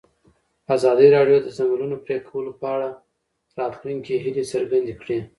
[0.75, 2.99] ازادي راډیو د د ځنګلونو پرېکول په اړه د
[3.61, 5.17] راتلونکي هیلې څرګندې کړې.